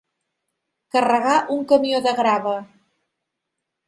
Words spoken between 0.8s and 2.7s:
Carregar un camió de grava.